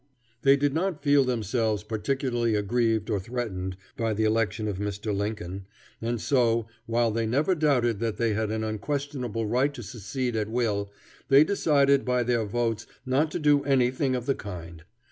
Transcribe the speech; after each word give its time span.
They 0.41 0.57
did 0.57 0.73
not 0.73 1.03
feel 1.03 1.23
themselves 1.23 1.83
particularly 1.83 2.55
aggrieved 2.55 3.11
or 3.11 3.19
threatened 3.19 3.77
by 3.95 4.15
the 4.15 4.23
election 4.23 4.67
of 4.67 4.79
Mr. 4.79 5.15
Lincoln, 5.15 5.67
and 6.01 6.19
so, 6.19 6.65
while 6.87 7.11
they 7.11 7.27
never 7.27 7.53
doubted 7.53 7.99
that 7.99 8.17
they 8.17 8.33
had 8.33 8.49
an 8.49 8.63
unquestionable 8.63 9.45
right 9.45 9.71
to 9.75 9.83
secede 9.83 10.35
at 10.35 10.49
will, 10.49 10.91
they 11.27 11.43
decided 11.43 12.03
by 12.03 12.23
their 12.23 12.45
votes 12.47 12.87
not 13.05 13.29
to 13.29 13.37
do 13.37 13.63
anything 13.63 14.15
of 14.15 14.25
the 14.25 14.33
kind. 14.33 14.85